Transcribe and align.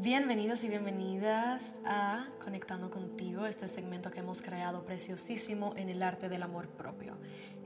Bienvenidos 0.00 0.62
y 0.62 0.68
bienvenidas 0.68 1.80
a 1.84 2.28
Conectando 2.44 2.88
contigo, 2.88 3.46
este 3.46 3.66
segmento 3.66 4.12
que 4.12 4.20
hemos 4.20 4.42
creado 4.42 4.86
preciosísimo 4.86 5.74
en 5.76 5.88
el 5.88 6.04
arte 6.04 6.28
del 6.28 6.44
amor 6.44 6.68
propio. 6.68 7.16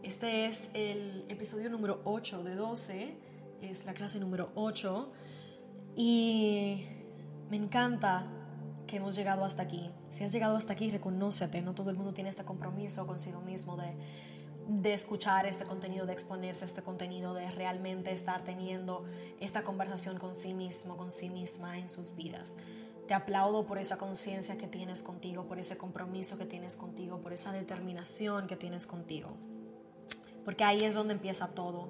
Este 0.02 0.46
es 0.46 0.70
el 0.72 1.26
episodio 1.28 1.68
número 1.68 2.00
8 2.04 2.42
de 2.42 2.54
12, 2.54 3.16
es 3.60 3.84
la 3.84 3.92
clase 3.92 4.18
número 4.18 4.50
8 4.54 5.12
y 5.94 6.86
me 7.50 7.58
encanta 7.58 8.26
que 8.86 8.96
hemos 8.96 9.14
llegado 9.14 9.44
hasta 9.44 9.64
aquí. 9.64 9.90
Si 10.08 10.24
has 10.24 10.32
llegado 10.32 10.56
hasta 10.56 10.72
aquí, 10.72 10.90
reconócete, 10.90 11.60
no 11.60 11.74
todo 11.74 11.90
el 11.90 11.96
mundo 11.96 12.14
tiene 12.14 12.30
este 12.30 12.44
compromiso 12.44 13.06
consigo 13.06 13.42
mismo 13.42 13.76
de 13.76 13.92
de 14.68 14.92
escuchar 14.92 15.46
este 15.46 15.64
contenido, 15.64 16.06
de 16.06 16.12
exponerse 16.12 16.64
a 16.64 16.66
este 16.66 16.82
contenido, 16.82 17.34
de 17.34 17.50
realmente 17.50 18.12
estar 18.12 18.44
teniendo 18.44 19.04
esta 19.40 19.62
conversación 19.64 20.18
con 20.18 20.34
sí 20.34 20.54
mismo, 20.54 20.96
con 20.96 21.10
sí 21.10 21.28
misma 21.28 21.78
en 21.78 21.88
sus 21.88 22.14
vidas. 22.14 22.56
Te 23.08 23.14
aplaudo 23.14 23.66
por 23.66 23.78
esa 23.78 23.98
conciencia 23.98 24.56
que 24.56 24.68
tienes 24.68 25.02
contigo, 25.02 25.46
por 25.46 25.58
ese 25.58 25.76
compromiso 25.76 26.38
que 26.38 26.46
tienes 26.46 26.76
contigo, 26.76 27.20
por 27.20 27.32
esa 27.32 27.52
determinación 27.52 28.46
que 28.46 28.56
tienes 28.56 28.86
contigo. 28.86 29.36
Porque 30.44 30.64
ahí 30.64 30.78
es 30.78 30.94
donde 30.94 31.14
empieza 31.14 31.48
todo. 31.48 31.88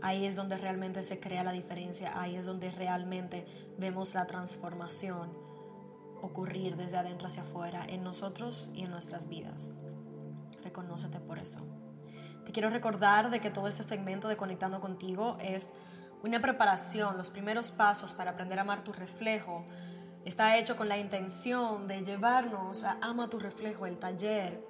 Ahí 0.00 0.26
es 0.26 0.36
donde 0.36 0.58
realmente 0.58 1.02
se 1.02 1.20
crea 1.20 1.44
la 1.44 1.52
diferencia. 1.52 2.20
Ahí 2.20 2.36
es 2.36 2.46
donde 2.46 2.70
realmente 2.70 3.46
vemos 3.78 4.14
la 4.14 4.26
transformación 4.26 5.30
ocurrir 6.22 6.76
desde 6.76 6.96
adentro 6.96 7.28
hacia 7.28 7.42
afuera 7.42 7.86
en 7.86 8.02
nosotros 8.02 8.70
y 8.74 8.82
en 8.82 8.90
nuestras 8.90 9.28
vidas. 9.28 9.70
Reconócete 10.62 11.20
por 11.20 11.38
eso. 11.38 11.83
Te 12.44 12.52
quiero 12.52 12.70
recordar 12.70 13.30
de 13.30 13.40
que 13.40 13.50
todo 13.50 13.68
este 13.68 13.82
segmento 13.82 14.28
de 14.28 14.36
Conectando 14.36 14.80
contigo 14.80 15.38
es 15.40 15.72
una 16.22 16.40
preparación, 16.40 17.16
los 17.16 17.30
primeros 17.30 17.70
pasos 17.70 18.12
para 18.12 18.32
aprender 18.32 18.58
a 18.58 18.62
amar 18.62 18.84
tu 18.84 18.92
reflejo. 18.92 19.64
Está 20.24 20.58
hecho 20.58 20.76
con 20.76 20.88
la 20.88 20.98
intención 20.98 21.86
de 21.86 22.02
llevarnos 22.02 22.84
a 22.84 22.98
Ama 23.02 23.28
tu 23.28 23.38
reflejo, 23.38 23.86
el 23.86 23.98
taller. 23.98 24.62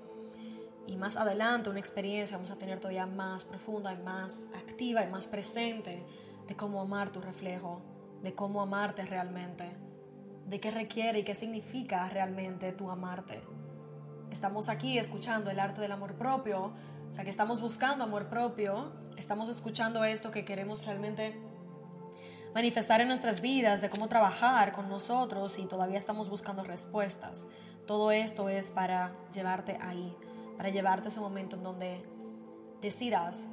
Y 0.87 0.97
más 0.97 1.17
adelante 1.17 1.71
una 1.71 1.79
experiencia 1.79 2.37
vamos 2.37 2.51
a 2.51 2.59
tener 2.59 2.79
todavía 2.79 3.07
más 3.07 3.45
profunda 3.45 3.93
y 3.93 3.97
más 3.99 4.47
activa 4.55 5.03
y 5.03 5.11
más 5.11 5.27
presente 5.27 6.05
de 6.47 6.57
cómo 6.57 6.81
amar 6.81 7.11
tu 7.11 7.21
reflejo, 7.21 7.83
de 8.23 8.35
cómo 8.35 8.61
amarte 8.63 9.03
realmente, 9.03 9.65
de 10.47 10.61
qué 10.61 10.71
requiere 10.71 11.21
y 11.21 11.25
qué 11.25 11.35
significa 11.35 12.09
realmente 12.09 12.73
tu 12.73 12.91
amarte. 12.91 13.43
Estamos 14.31 14.69
aquí 14.69 14.99
escuchando 14.99 15.51
el 15.51 15.61
arte 15.61 15.81
del 15.81 15.93
amor 15.93 16.15
propio 16.15 16.73
o 17.15 17.17
sea, 17.17 17.23
que 17.23 17.31
estamos 17.31 17.61
buscando 17.61 18.03
amor 18.03 18.27
propio, 18.27 18.91
estamos 19.17 19.49
escuchando 19.49 20.03
esto 20.03 20.33
que 20.33 20.45
queremos 20.45 20.85
realmente 20.85 21.41
manifestar 22.53 23.01
en 23.01 23.07
nuestras 23.07 23.41
vidas, 23.41 23.81
de 23.81 23.89
cómo 23.89 24.09
trabajar 24.09 24.73
con 24.73 24.89
nosotros 24.89 25.61
y 25.61 25.67
todavía 25.67 25.97
estamos 25.97 26.29
buscando 26.29 26.65
respuestas. 26.65 27.47
Todo 27.87 28.11
esto 28.11 28.49
es 28.49 28.73
para 28.73 29.13
llevarte 29.33 29.79
ahí, 29.81 30.13
para 30.57 30.71
llevarte 30.71 31.07
a 31.07 31.11
ese 31.13 31.21
momento 31.21 31.55
en 31.55 31.63
donde 31.63 32.05
decidas 32.83 33.47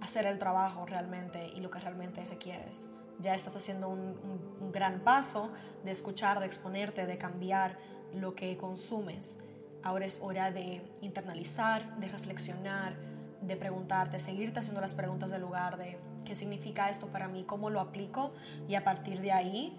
hacer 0.00 0.24
el 0.24 0.38
trabajo 0.38 0.86
realmente 0.86 1.52
y 1.54 1.60
lo 1.60 1.68
que 1.70 1.80
realmente 1.80 2.24
requieres. 2.24 2.88
Ya 3.18 3.34
estás 3.34 3.58
haciendo 3.58 3.90
un, 3.90 4.56
un 4.58 4.72
gran 4.72 5.00
paso 5.00 5.50
de 5.84 5.90
escuchar, 5.90 6.40
de 6.40 6.46
exponerte, 6.46 7.04
de 7.04 7.18
cambiar 7.18 7.76
lo 8.14 8.34
que 8.34 8.56
consumes 8.56 9.40
Ahora 9.86 10.04
es 10.04 10.18
hora 10.20 10.50
de 10.50 10.82
internalizar, 11.00 11.96
de 12.00 12.08
reflexionar, 12.08 12.96
de 13.40 13.56
preguntarte, 13.56 14.18
seguirte 14.18 14.58
haciendo 14.58 14.80
las 14.80 14.96
preguntas 14.96 15.30
del 15.30 15.42
lugar 15.42 15.76
de 15.76 15.96
qué 16.24 16.34
significa 16.34 16.90
esto 16.90 17.06
para 17.06 17.28
mí, 17.28 17.44
cómo 17.44 17.70
lo 17.70 17.78
aplico 17.78 18.32
y 18.66 18.74
a 18.74 18.82
partir 18.82 19.20
de 19.20 19.30
ahí 19.30 19.72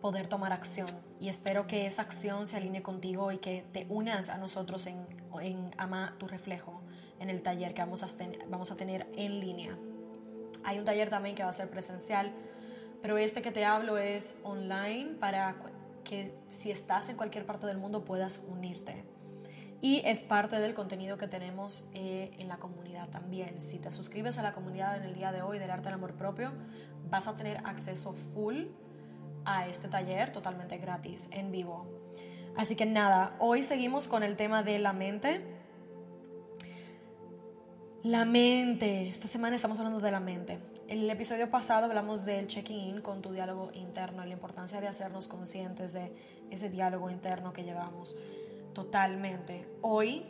poder 0.00 0.28
tomar 0.28 0.54
acción. 0.54 0.88
Y 1.20 1.28
espero 1.28 1.66
que 1.66 1.84
esa 1.84 2.00
acción 2.00 2.46
se 2.46 2.56
alinee 2.56 2.80
contigo 2.80 3.32
y 3.32 3.36
que 3.36 3.66
te 3.70 3.84
unas 3.90 4.30
a 4.30 4.38
nosotros 4.38 4.86
en, 4.86 4.96
en 5.42 5.70
Ama 5.76 6.14
tu 6.16 6.26
reflejo, 6.26 6.80
en 7.18 7.28
el 7.28 7.42
taller 7.42 7.74
que 7.74 7.82
vamos 7.82 8.02
a, 8.02 8.06
vamos 8.48 8.70
a 8.70 8.76
tener 8.76 9.08
en 9.14 9.40
línea. 9.40 9.76
Hay 10.64 10.78
un 10.78 10.86
taller 10.86 11.10
también 11.10 11.34
que 11.34 11.42
va 11.42 11.50
a 11.50 11.52
ser 11.52 11.68
presencial, 11.68 12.32
pero 13.02 13.18
este 13.18 13.42
que 13.42 13.50
te 13.50 13.66
hablo 13.66 13.98
es 13.98 14.40
online 14.42 15.16
para 15.20 15.54
que 16.02 16.34
si 16.48 16.70
estás 16.70 17.10
en 17.10 17.18
cualquier 17.18 17.44
parte 17.44 17.66
del 17.66 17.76
mundo 17.76 18.06
puedas 18.06 18.46
unirte 18.48 19.04
y 19.82 20.02
es 20.04 20.22
parte 20.22 20.60
del 20.60 20.74
contenido 20.74 21.16
que 21.16 21.26
tenemos 21.26 21.88
eh, 21.94 22.32
en 22.38 22.48
la 22.48 22.58
comunidad 22.58 23.08
también. 23.08 23.60
Si 23.60 23.78
te 23.78 23.90
suscribes 23.90 24.38
a 24.38 24.42
la 24.42 24.52
comunidad 24.52 24.96
en 24.96 25.04
el 25.04 25.14
día 25.14 25.32
de 25.32 25.42
hoy 25.42 25.58
del 25.58 25.70
arte 25.70 25.84
del 25.84 25.94
amor 25.94 26.14
propio, 26.14 26.52
vas 27.08 27.28
a 27.28 27.36
tener 27.36 27.58
acceso 27.64 28.12
full 28.12 28.66
a 29.44 29.66
este 29.68 29.88
taller 29.88 30.32
totalmente 30.32 30.76
gratis 30.78 31.28
en 31.32 31.50
vivo. 31.50 31.86
Así 32.56 32.76
que 32.76 32.84
nada, 32.84 33.36
hoy 33.38 33.62
seguimos 33.62 34.06
con 34.06 34.22
el 34.22 34.36
tema 34.36 34.62
de 34.62 34.78
la 34.78 34.92
mente. 34.92 35.40
La 38.02 38.24
mente, 38.24 39.08
esta 39.08 39.28
semana 39.28 39.56
estamos 39.56 39.78
hablando 39.78 40.00
de 40.00 40.10
la 40.10 40.20
mente. 40.20 40.58
En 40.88 40.98
el 40.98 41.10
episodio 41.10 41.50
pasado 41.50 41.86
hablamos 41.86 42.24
del 42.24 42.48
checking 42.48 42.78
in 42.78 43.00
con 43.00 43.22
tu 43.22 43.32
diálogo 43.32 43.70
interno, 43.74 44.24
la 44.24 44.32
importancia 44.32 44.80
de 44.80 44.88
hacernos 44.88 45.28
conscientes 45.28 45.92
de 45.92 46.12
ese 46.50 46.68
diálogo 46.68 47.10
interno 47.10 47.52
que 47.52 47.62
llevamos. 47.62 48.16
Totalmente. 48.74 49.66
Hoy 49.82 50.24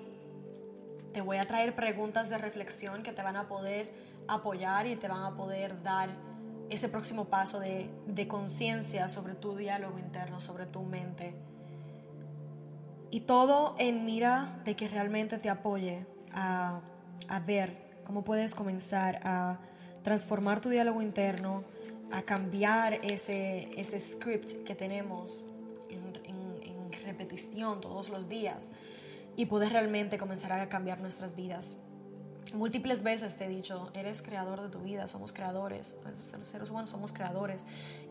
te 1.12 1.20
voy 1.20 1.36
a 1.36 1.44
traer 1.44 1.74
preguntas 1.74 2.30
de 2.30 2.38
reflexión 2.38 3.02
que 3.02 3.12
te 3.12 3.22
van 3.22 3.36
a 3.36 3.48
poder 3.48 3.92
apoyar 4.28 4.86
y 4.86 4.96
te 4.96 5.08
van 5.08 5.24
a 5.24 5.36
poder 5.36 5.82
dar 5.82 6.08
ese 6.70 6.88
próximo 6.88 7.26
paso 7.26 7.60
de, 7.60 7.90
conciencia 8.28 9.08
sobre 9.08 9.34
tu 9.34 9.56
diálogo 9.56 9.98
interno, 9.98 10.40
sobre 10.40 10.66
tu 10.66 10.82
mente. 10.82 11.34
Y 13.10 13.20
todo 13.20 13.74
en 13.78 14.04
mira 14.04 14.60
de 14.64 14.76
que 14.76 14.88
realmente 14.88 15.38
te 15.38 15.50
apoye 15.50 16.06
a, 16.32 16.80
a 17.28 17.40
ver 17.40 17.76
cómo 18.04 18.22
puedes 18.22 18.54
comenzar 18.54 19.20
a 19.24 19.58
transformar 20.04 20.60
tu 20.60 20.68
diálogo 20.68 21.02
interno, 21.02 21.64
a 22.12 22.22
cambiar 22.22 22.94
ese, 23.04 23.68
ese 23.76 23.98
script 23.98 24.64
que 24.64 24.76
tenemos 24.76 25.42
repetición 27.10 27.80
todos 27.80 28.08
los 28.08 28.28
días 28.28 28.72
y 29.36 29.46
poder 29.46 29.72
realmente 29.72 30.18
comenzar 30.18 30.52
a 30.52 30.68
cambiar 30.68 31.00
nuestras 31.00 31.36
vidas. 31.36 31.78
Múltiples 32.54 33.02
veces 33.04 33.36
te 33.36 33.44
he 33.44 33.48
dicho, 33.48 33.90
eres 33.94 34.22
creador 34.22 34.60
de 34.60 34.68
tu 34.70 34.80
vida, 34.80 35.06
somos 35.06 35.32
creadores, 35.32 35.98
seres 36.42 36.70
humanos 36.70 36.90
somos 36.90 37.12
creadores. 37.12 37.64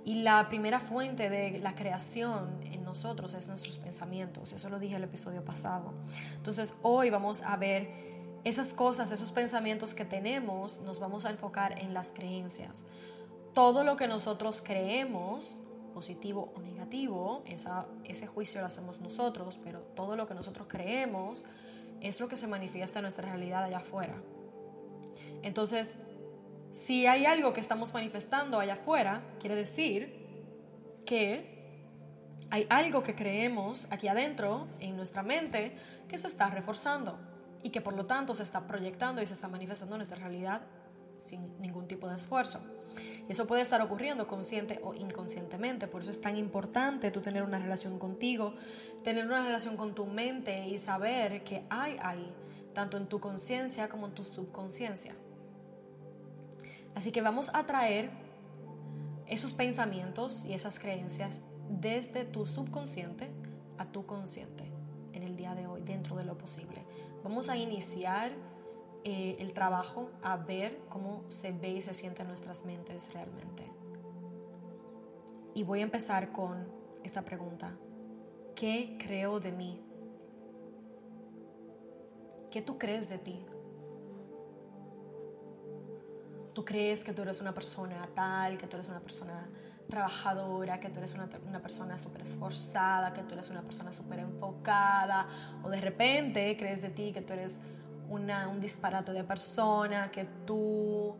Y 0.05 0.21
la 0.21 0.47
primera 0.47 0.79
fuente 0.79 1.29
de 1.29 1.59
la 1.59 1.75
creación 1.75 2.49
en 2.63 2.83
nosotros 2.83 3.33
es 3.33 3.47
nuestros 3.47 3.77
pensamientos, 3.77 4.53
eso 4.53 4.69
lo 4.69 4.79
dije 4.79 4.95
el 4.95 5.03
episodio 5.03 5.43
pasado. 5.43 5.93
Entonces 6.37 6.75
hoy 6.83 7.09
vamos 7.09 7.41
a 7.41 7.57
ver 7.57 7.89
esas 8.45 8.71
cosas, 8.73 9.11
esos 9.11 9.31
pensamientos 9.33 9.93
que 9.93 10.05
tenemos, 10.05 10.79
nos 10.81 10.99
vamos 10.99 11.25
a 11.25 11.31
enfocar 11.31 11.77
en 11.79 11.93
las 11.93 12.11
creencias. 12.11 12.87
Todo 13.53 13.83
lo 13.83 13.97
que 13.97 14.07
nosotros 14.07 14.61
creemos 14.61 15.59
positivo 15.99 16.53
o 16.55 16.61
negativo, 16.61 17.43
ese 18.05 18.25
juicio 18.25 18.61
lo 18.61 18.67
hacemos 18.67 19.01
nosotros, 19.01 19.59
pero 19.61 19.81
todo 19.97 20.15
lo 20.15 20.27
que 20.27 20.33
nosotros 20.33 20.65
creemos 20.69 21.43
es 21.99 22.21
lo 22.21 22.29
que 22.29 22.37
se 22.37 22.47
manifiesta 22.47 22.99
en 22.99 23.03
nuestra 23.03 23.27
realidad 23.27 23.65
allá 23.65 23.79
afuera. 23.79 24.15
Entonces, 25.43 25.97
si 26.71 27.05
hay 27.05 27.25
algo 27.25 27.51
que 27.51 27.59
estamos 27.59 27.93
manifestando 27.93 28.61
allá 28.61 28.75
afuera, 28.75 29.21
quiere 29.41 29.55
decir 29.55 29.99
que 31.05 31.67
hay 32.49 32.65
algo 32.69 33.03
que 33.03 33.13
creemos 33.13 33.91
aquí 33.91 34.07
adentro, 34.07 34.69
en 34.79 34.95
nuestra 34.95 35.21
mente, 35.21 35.75
que 36.07 36.17
se 36.17 36.27
está 36.27 36.49
reforzando 36.49 37.19
y 37.61 37.71
que 37.71 37.81
por 37.81 37.93
lo 37.93 38.05
tanto 38.05 38.33
se 38.35 38.43
está 38.43 38.61
proyectando 38.61 39.21
y 39.21 39.25
se 39.25 39.33
está 39.33 39.49
manifestando 39.49 39.95
en 39.95 39.99
nuestra 39.99 40.17
realidad 40.17 40.61
sin 41.19 41.59
ningún 41.61 41.87
tipo 41.87 42.07
de 42.07 42.15
esfuerzo. 42.15 42.59
Eso 43.27 43.45
puede 43.45 43.61
estar 43.61 43.81
ocurriendo 43.81 44.25
consciente 44.25 44.79
o 44.83 44.95
inconscientemente, 44.95 45.87
por 45.87 46.01
eso 46.01 46.09
es 46.09 46.19
tan 46.19 46.35
importante 46.35 47.11
tú 47.11 47.21
tener 47.21 47.43
una 47.43 47.59
relación 47.59 47.99
contigo, 47.99 48.55
tener 49.03 49.25
una 49.27 49.45
relación 49.45 49.77
con 49.77 49.93
tu 49.93 50.07
mente 50.07 50.67
y 50.67 50.79
saber 50.79 51.43
que 51.43 51.63
hay 51.69 51.97
ahí, 52.01 52.33
tanto 52.73 52.97
en 52.97 53.05
tu 53.07 53.19
conciencia 53.19 53.87
como 53.87 54.07
en 54.07 54.13
tu 54.13 54.23
subconsciencia. 54.23 55.13
Así 56.95 57.11
que 57.11 57.21
vamos 57.21 57.53
a 57.53 57.65
traer 57.67 58.09
esos 59.27 59.53
pensamientos 59.53 60.43
y 60.45 60.53
esas 60.53 60.79
creencias 60.79 61.41
desde 61.69 62.25
tu 62.25 62.47
subconsciente 62.47 63.29
a 63.77 63.85
tu 63.85 64.07
consciente 64.07 64.63
en 65.13 65.21
el 65.21 65.37
día 65.37 65.53
de 65.53 65.67
hoy, 65.67 65.81
dentro 65.81 66.15
de 66.15 66.25
lo 66.25 66.35
posible. 66.35 66.83
Vamos 67.23 67.49
a 67.49 67.57
iniciar 67.57 68.31
eh, 69.03 69.37
el 69.39 69.53
trabajo 69.53 70.09
a 70.21 70.37
ver 70.37 70.79
cómo 70.89 71.23
se 71.29 71.51
ve 71.51 71.69
y 71.69 71.81
se 71.81 71.93
siente 71.93 72.21
en 72.21 72.27
nuestras 72.27 72.65
mentes 72.65 73.13
realmente. 73.13 73.63
Y 75.53 75.63
voy 75.63 75.79
a 75.79 75.83
empezar 75.83 76.31
con 76.31 76.67
esta 77.03 77.23
pregunta. 77.23 77.75
¿Qué 78.55 78.97
creo 78.99 79.39
de 79.39 79.51
mí? 79.51 79.81
¿Qué 82.51 82.61
tú 82.61 82.77
crees 82.77 83.09
de 83.09 83.17
ti? 83.19 83.45
Tú 86.53 86.65
crees 86.65 87.03
que 87.03 87.13
tú 87.13 87.21
eres 87.21 87.39
una 87.39 87.53
persona 87.53 88.09
tal, 88.13 88.57
que 88.57 88.67
tú 88.67 88.75
eres 88.75 88.89
una 88.89 88.99
persona 88.99 89.47
trabajadora, 89.89 90.79
que 90.79 90.89
tú 90.89 90.99
eres 90.99 91.15
una, 91.15 91.27
persona 91.61 91.97
súper 91.97 92.21
esforzada, 92.21 93.11
que 93.11 93.23
tú 93.23 93.33
eres 93.33 93.49
una 93.49 93.61
persona 93.61 93.91
súper 93.91 94.19
enfocada, 94.19 95.27
o 95.63 95.69
de 95.69 95.81
repente 95.81 96.55
crees 96.57 96.81
de 96.81 96.89
ti 96.89 97.11
que 97.11 97.21
tú 97.21 97.33
eres 97.33 97.59
un 98.09 98.59
disparate 98.59 99.13
de 99.13 99.23
persona, 99.23 100.11
que 100.11 100.25
tú 100.45 101.15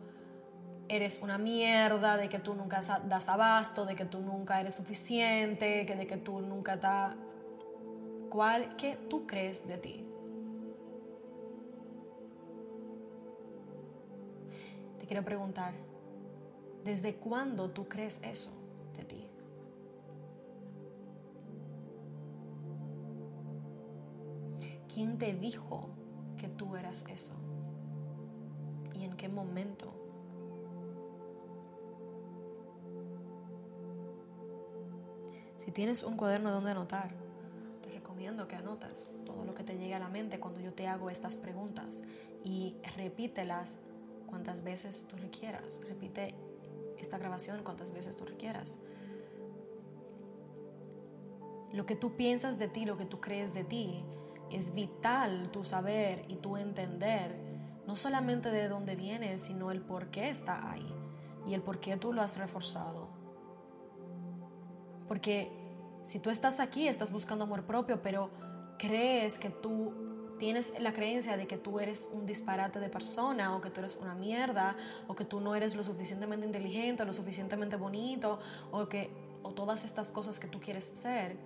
eres 0.88 1.22
una 1.22 1.38
mierda, 1.38 2.18
de 2.18 2.30
que 2.30 2.40
tú 2.40 2.56
nunca 2.56 2.82
das 3.06 3.30
abasto, 3.30 3.86
de 3.86 3.96
que 3.96 4.06
tú 4.06 4.20
nunca 4.20 4.60
eres 4.60 4.76
suficiente, 4.76 5.86
que 5.86 5.96
de 5.96 6.08
que 6.08 6.18
tú 6.18 6.42
nunca 6.42 6.74
estás... 6.74 7.16
¿Cuál, 8.30 8.76
¿Qué 8.76 8.96
tú 9.10 9.26
crees 9.26 9.68
de 9.68 9.78
ti? 9.78 10.06
Te 15.00 15.06
quiero 15.06 15.24
preguntar, 15.24 15.74
¿desde 16.84 17.16
cuándo 17.16 17.70
tú 17.72 17.88
crees 17.88 18.22
eso 18.24 18.52
de 18.96 19.04
ti? 19.04 19.28
¿Quién 24.94 25.18
te 25.18 25.34
dijo 25.34 25.90
que 26.40 26.48
tú 26.48 26.76
eras 26.76 27.06
eso? 27.10 27.34
¿Y 28.96 29.04
en 29.04 29.16
qué 29.16 29.30
momento? 29.30 29.94
Si 35.64 35.72
tienes 35.72 36.02
un 36.02 36.18
cuaderno 36.18 36.52
donde 36.52 36.72
anotar, 36.72 37.12
te 37.84 37.92
recomiendo 37.92 38.48
que 38.48 38.56
anotas 38.56 39.18
todo 39.26 39.46
lo 39.46 39.54
que 39.54 39.64
te 39.64 39.78
llegue 39.78 39.94
a 39.94 40.00
la 40.00 40.10
mente 40.10 40.40
cuando 40.40 40.62
yo 40.62 40.74
te 40.74 40.88
hago 40.88 41.12
estas 41.12 41.38
preguntas 41.38 42.04
y 42.44 42.76
repítelas 42.96 43.78
cuantas 44.26 44.64
veces 44.64 45.06
tú 45.08 45.18
requieras. 45.18 45.82
Repite 45.88 46.34
esta 46.98 47.18
grabación 47.18 47.64
cuantas 47.64 47.92
veces 47.92 48.16
tú 48.16 48.26
requieras. 48.26 48.80
Lo 51.72 51.86
que 51.86 51.96
tú 51.96 52.16
piensas 52.16 52.58
de 52.58 52.68
ti, 52.68 52.86
lo 52.86 52.98
que 52.98 53.06
tú 53.06 53.20
crees 53.20 53.54
de 53.54 53.64
ti, 53.64 54.04
es 54.52 54.74
vital 54.74 55.50
tu 55.52 55.64
saber 55.64 56.26
y 56.28 56.36
tu 56.36 56.58
entender 56.58 57.36
no 57.88 57.96
solamente 57.96 58.52
de 58.52 58.70
dónde 58.70 58.96
vienes, 58.96 59.42
sino 59.42 59.72
el 59.72 59.82
por 59.82 60.08
qué 60.12 60.30
está 60.30 60.72
ahí 60.72 60.94
y 61.48 61.54
el 61.54 61.62
por 61.62 61.80
qué 61.80 61.98
tú 61.98 62.14
lo 62.14 62.22
has 62.22 62.38
reforzado. 62.38 63.08
Porque 65.08 65.52
si 66.04 66.20
tú 66.20 66.30
estás 66.30 66.60
aquí, 66.60 66.88
estás 66.88 67.12
buscando 67.12 67.46
amor 67.46 67.64
propio, 67.64 68.02
pero 68.02 68.30
crees 68.78 69.40
que 69.40 69.50
tú 69.50 70.36
tienes 70.38 70.74
la 70.80 70.94
creencia 70.94 71.36
de 71.36 71.48
que 71.48 71.58
tú 71.58 71.80
eres 71.80 72.10
un 72.14 72.26
disparate 72.26 72.80
de 72.80 72.90
persona 72.90 73.56
o 73.56 73.62
que 73.62 73.70
tú 73.70 73.82
eres 73.82 73.96
una 73.96 74.16
mierda 74.16 74.76
o 75.08 75.16
que 75.16 75.26
tú 75.26 75.40
no 75.40 75.56
eres 75.56 75.76
lo 75.76 75.84
suficientemente 75.84 76.46
inteligente, 76.46 77.04
lo 77.06 77.14
suficientemente 77.14 77.76
bonito 77.76 78.40
o 78.72 78.88
que 78.88 79.10
o 79.44 79.52
todas 79.54 79.86
estas 79.86 80.12
cosas 80.12 80.40
que 80.40 80.48
tú 80.48 80.60
quieres 80.60 80.86
ser, 80.86 81.38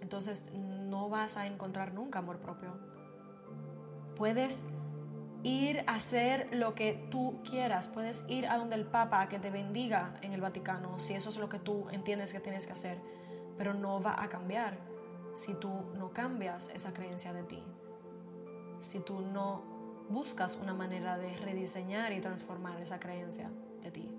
entonces 0.00 0.52
no 0.54 1.08
vas 1.08 1.36
a 1.36 1.46
encontrar 1.46 1.92
nunca 1.92 2.20
amor 2.20 2.38
propio. 2.38 2.72
Puedes 4.16 4.64
ir 5.42 5.84
a 5.86 5.96
hacer 5.96 6.48
lo 6.52 6.74
que 6.74 7.06
tú 7.10 7.40
quieras, 7.48 7.88
puedes 7.88 8.24
ir 8.28 8.46
a 8.46 8.56
donde 8.56 8.76
el 8.76 8.86
Papa 8.86 9.28
que 9.28 9.38
te 9.38 9.50
bendiga 9.50 10.14
en 10.22 10.32
el 10.32 10.40
Vaticano, 10.40 10.98
si 10.98 11.14
eso 11.14 11.28
es 11.28 11.36
lo 11.36 11.48
que 11.48 11.58
tú 11.58 11.86
entiendes 11.90 12.32
que 12.32 12.40
tienes 12.40 12.66
que 12.66 12.72
hacer, 12.72 12.98
pero 13.58 13.74
no 13.74 14.00
va 14.00 14.22
a 14.22 14.28
cambiar 14.28 14.78
si 15.34 15.54
tú 15.54 15.70
no 15.96 16.12
cambias 16.12 16.70
esa 16.74 16.94
creencia 16.94 17.32
de 17.32 17.42
ti, 17.42 17.62
si 18.80 19.00
tú 19.00 19.20
no 19.20 19.62
buscas 20.08 20.56
una 20.56 20.74
manera 20.74 21.18
de 21.18 21.36
rediseñar 21.36 22.12
y 22.12 22.20
transformar 22.20 22.80
esa 22.80 22.98
creencia 23.00 23.50
de 23.82 23.90
ti. 23.90 24.10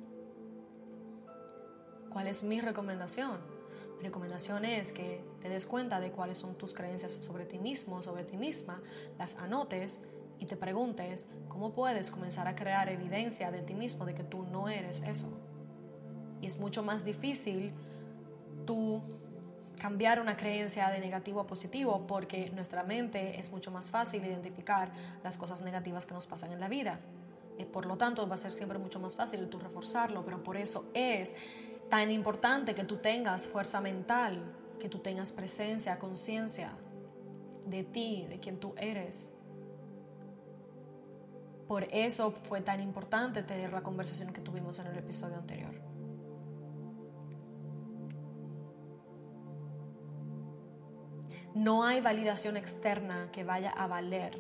¿Cuál 2.10 2.28
es 2.28 2.44
mi 2.44 2.62
recomendación? 2.62 3.55
Recomendación 4.02 4.66
es 4.66 4.92
que 4.92 5.22
te 5.40 5.50
des 5.50 5.68
cuenta 5.68 6.00
de 6.00 6.12
cuáles 6.12 6.38
son 6.38 6.56
tus 6.56 6.74
creencias 6.74 7.14
sobre 7.14 7.46
ti 7.46 7.58
mismo, 7.58 8.02
sobre 8.02 8.24
ti 8.24 8.38
misma, 8.38 8.82
las 9.18 9.38
anotes 9.38 10.00
y 10.40 10.46
te 10.46 10.58
preguntes 10.58 11.28
cómo 11.48 11.74
puedes 11.74 12.12
comenzar 12.12 12.48
a 12.48 12.56
crear 12.56 12.90
evidencia 12.90 13.52
de 13.52 13.62
ti 13.62 13.74
mismo 13.74 14.06
de 14.06 14.14
que 14.14 14.24
tú 14.24 14.44
no 14.44 14.70
eres 14.70 15.02
eso. 15.04 15.32
Y 16.42 16.48
es 16.48 16.60
mucho 16.60 16.84
más 16.84 17.06
difícil 17.06 17.74
tú 18.66 19.02
cambiar 19.80 20.22
una 20.22 20.38
creencia 20.38 20.90
de 20.90 21.00
negativo 21.00 21.40
a 21.40 21.48
positivo 21.48 22.06
porque 22.08 22.50
nuestra 22.52 22.84
mente 22.84 23.40
es 23.40 23.52
mucho 23.52 23.72
más 23.72 23.90
fácil 23.90 24.26
identificar 24.26 24.92
las 25.24 25.38
cosas 25.38 25.62
negativas 25.62 26.06
que 26.06 26.14
nos 26.14 26.26
pasan 26.26 26.52
en 26.52 26.60
la 26.60 26.68
vida. 26.68 27.00
Y 27.58 27.64
por 27.64 27.86
lo 27.86 27.98
tanto 27.98 28.28
va 28.28 28.36
a 28.36 28.38
ser 28.38 28.52
siempre 28.52 28.78
mucho 28.78 29.00
más 29.00 29.16
fácil 29.16 29.48
tú 29.48 29.60
reforzarlo, 29.60 30.26
pero 30.26 30.44
por 30.44 30.58
eso 30.58 30.86
es 30.94 31.34
tan 31.90 32.12
importante 32.12 32.76
que 32.76 32.84
tú 32.84 32.98
tengas 32.98 33.48
fuerza 33.48 33.82
mental, 33.82 34.42
que 34.80 34.90
tú 34.90 35.00
tengas 35.00 35.32
presencia, 35.32 36.00
conciencia 36.00 36.72
de 37.66 37.84
ti, 37.84 38.26
de 38.30 38.40
quien 38.40 38.60
tú 38.60 38.74
eres. 38.78 39.34
Por 41.68 41.84
eso 41.86 42.32
fue 42.32 42.62
tan 42.62 42.80
importante 42.80 43.42
tener 43.42 43.74
la 43.74 43.82
conversación 43.82 44.32
que 44.34 44.42
tuvimos 44.42 44.80
en 44.80 44.88
el 44.88 44.98
episodio 44.98 45.38
anterior. 45.38 45.74
No 51.56 51.86
hay 51.86 52.02
validación 52.02 52.58
externa 52.58 53.30
que 53.32 53.44
vaya 53.44 53.72
a 53.72 53.88
valer 53.88 54.38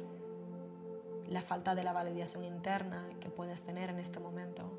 la 1.28 1.42
falta 1.42 1.74
de 1.74 1.84
la 1.84 1.94
validación 1.94 2.44
interna 2.44 3.08
que 3.20 3.30
puedes 3.30 3.64
tener 3.64 3.90
en 3.90 4.00
este 4.00 4.20
momento 4.20 4.75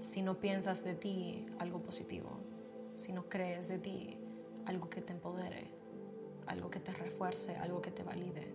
si 0.00 0.22
no 0.22 0.40
piensas 0.40 0.82
de 0.82 0.94
ti 0.94 1.46
algo 1.58 1.80
positivo, 1.80 2.30
si 2.96 3.12
no 3.12 3.28
crees 3.28 3.68
de 3.68 3.78
ti 3.78 4.16
algo 4.64 4.88
que 4.88 5.02
te 5.02 5.12
empodere, 5.12 5.70
algo 6.46 6.70
que 6.70 6.80
te 6.80 6.92
refuerce, 6.92 7.54
algo 7.56 7.80
que 7.82 7.90
te 7.90 8.02
valide. 8.02 8.54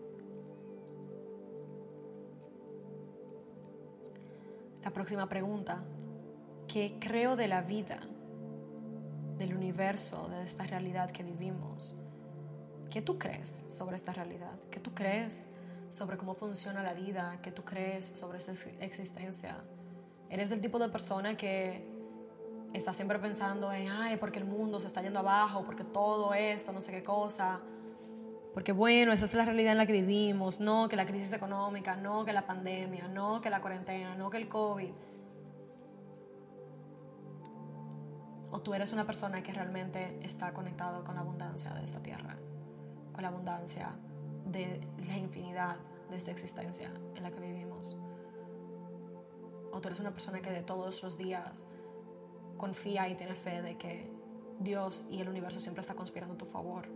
La 4.83 4.91
próxima 4.91 5.29
pregunta, 5.29 5.83
¿qué 6.67 6.97
creo 6.99 7.35
de 7.35 7.47
la 7.47 7.61
vida, 7.61 7.99
del 9.37 9.55
universo, 9.55 10.27
de 10.29 10.43
esta 10.45 10.63
realidad 10.63 11.11
que 11.11 11.23
vivimos? 11.23 11.95
¿Qué 12.89 13.01
tú 13.01 13.19
crees 13.19 13.65
sobre 13.67 13.95
esta 13.95 14.13
realidad? 14.13 14.57
¿Qué 14.71 14.79
tú 14.79 14.93
crees 14.93 15.47
sobre 15.91 16.17
cómo 16.17 16.33
funciona 16.33 16.81
la 16.81 16.93
vida? 16.93 17.39
¿Qué 17.43 17.51
tú 17.51 17.63
crees 17.63 18.05
sobre 18.05 18.39
esta 18.39 18.53
existencia? 18.79 19.63
Eres 20.29 20.51
el 20.51 20.61
tipo 20.61 20.79
de 20.79 20.89
persona 20.89 21.37
que 21.37 21.95
está 22.73 22.93
siempre 22.93 23.19
pensando 23.19 23.71
en, 23.71 23.87
ay, 23.89 24.17
porque 24.17 24.39
el 24.39 24.45
mundo 24.45 24.79
se 24.79 24.87
está 24.87 25.01
yendo 25.01 25.19
abajo, 25.19 25.63
porque 25.63 25.83
todo 25.83 26.33
esto, 26.33 26.71
no 26.71 26.81
sé 26.81 26.91
qué 26.91 27.03
cosa. 27.03 27.59
Porque 28.53 28.71
bueno, 28.71 29.11
esa 29.11 29.25
es 29.25 29.33
la 29.33 29.45
realidad 29.45 29.73
en 29.73 29.77
la 29.77 29.85
que 29.85 29.93
vivimos, 29.93 30.59
no 30.59 30.87
que 30.87 30.95
la 30.95 31.05
crisis 31.05 31.33
económica, 31.33 31.95
no 31.95 32.23
que 32.23 32.33
la 32.33 32.45
pandemia, 32.45 33.07
no 33.07 33.41
que 33.41 33.49
la 33.49 33.59
cuarentena, 33.59 34.15
no 34.15 34.29
que 34.29 34.37
el 34.37 34.47
COVID. 34.47 34.91
O 38.51 38.61
tú 38.61 38.73
eres 38.73 38.93
una 38.93 39.05
persona 39.05 39.43
que 39.43 39.51
realmente 39.51 40.19
está 40.23 40.53
conectado 40.53 41.03
con 41.03 41.15
la 41.15 41.21
abundancia 41.21 41.73
de 41.73 41.83
esta 41.83 42.01
tierra, 42.01 42.37
con 43.13 43.21
la 43.21 43.27
abundancia 43.27 43.89
de 44.45 44.79
la 45.05 45.17
infinidad 45.17 45.75
de 46.09 46.17
esta 46.17 46.31
existencia 46.31 46.89
en 47.15 47.23
la 47.23 47.31
que 47.31 47.39
vivimos 47.41 47.64
o 49.75 49.81
tú 49.81 49.89
eres 49.89 49.99
una 49.99 50.11
persona 50.11 50.41
que 50.41 50.51
de 50.51 50.61
todos 50.61 51.03
los 51.03 51.17
días 51.17 51.67
confía 52.57 53.09
y 53.09 53.15
tiene 53.15 53.35
fe 53.35 53.61
de 53.61 53.77
que 53.77 54.09
Dios 54.57 55.05
y 55.09 55.19
el 55.19 55.27
universo 55.27 55.59
siempre 55.59 55.81
está 55.81 55.95
conspirando 55.95 56.35
a 56.35 56.37
tu 56.37 56.45
favor. 56.45 56.87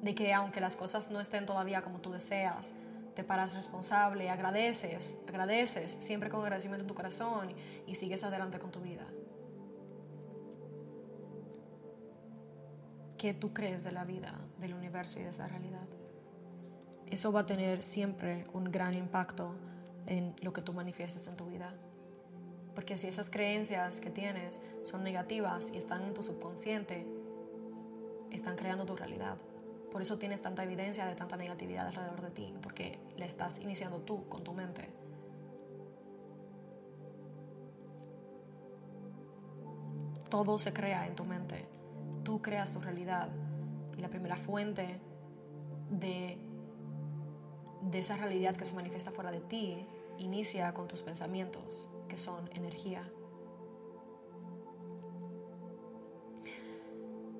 De 0.00 0.14
que 0.14 0.32
aunque 0.32 0.60
las 0.60 0.76
cosas 0.76 1.10
no 1.10 1.20
estén 1.20 1.44
todavía 1.44 1.82
como 1.82 2.00
tú 2.00 2.12
deseas, 2.12 2.76
te 3.16 3.24
paras 3.24 3.56
responsable, 3.56 4.30
agradeces, 4.30 5.18
agradeces, 5.26 5.90
siempre 5.90 6.30
con 6.30 6.40
agradecimiento 6.40 6.84
en 6.84 6.86
tu 6.88 6.94
corazón 6.94 7.48
y 7.84 7.96
sigues 7.96 8.22
adelante 8.22 8.60
con 8.60 8.70
tu 8.70 8.80
vida. 8.80 9.04
¿Qué 13.18 13.34
tú 13.34 13.52
crees 13.52 13.82
de 13.82 13.90
la 13.90 14.04
vida, 14.04 14.38
del 14.60 14.74
universo 14.74 15.18
y 15.18 15.24
de 15.24 15.30
esa 15.30 15.48
realidad? 15.48 15.88
Eso 17.06 17.32
va 17.32 17.40
a 17.40 17.46
tener 17.46 17.82
siempre 17.82 18.46
un 18.52 18.70
gran 18.70 18.94
impacto 18.94 19.56
en 20.06 20.36
lo 20.42 20.52
que 20.52 20.62
tú 20.62 20.72
manifiestes 20.72 21.26
en 21.26 21.36
tu 21.36 21.46
vida 21.46 21.74
Porque 22.78 22.96
si 22.96 23.08
esas 23.08 23.28
creencias 23.28 23.98
que 23.98 24.08
tienes 24.08 24.62
son 24.84 25.02
negativas 25.02 25.72
y 25.72 25.78
están 25.78 26.04
en 26.04 26.14
tu 26.14 26.22
subconsciente, 26.22 27.04
están 28.30 28.54
creando 28.54 28.86
tu 28.86 28.94
realidad. 28.94 29.36
Por 29.90 30.00
eso 30.00 30.16
tienes 30.16 30.40
tanta 30.40 30.62
evidencia 30.62 31.04
de 31.04 31.16
tanta 31.16 31.36
negatividad 31.36 31.88
alrededor 31.88 32.20
de 32.20 32.30
ti, 32.30 32.54
porque 32.62 33.00
la 33.16 33.26
estás 33.26 33.58
iniciando 33.58 33.98
tú 34.02 34.28
con 34.28 34.44
tu 34.44 34.52
mente. 34.52 34.88
Todo 40.30 40.56
se 40.60 40.72
crea 40.72 41.08
en 41.08 41.16
tu 41.16 41.24
mente. 41.24 41.66
Tú 42.22 42.40
creas 42.40 42.72
tu 42.72 42.78
realidad. 42.78 43.28
Y 43.96 44.02
la 44.02 44.08
primera 44.08 44.36
fuente 44.36 45.00
de, 45.90 46.38
de 47.90 47.98
esa 47.98 48.16
realidad 48.16 48.54
que 48.54 48.64
se 48.64 48.76
manifiesta 48.76 49.10
fuera 49.10 49.32
de 49.32 49.40
ti 49.40 49.84
inicia 50.18 50.72
con 50.74 50.86
tus 50.86 51.02
pensamientos, 51.02 51.88
que 52.08 52.16
son 52.16 52.50
energía. 52.54 53.08